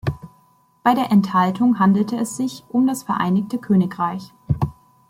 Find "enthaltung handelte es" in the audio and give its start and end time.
1.11-2.35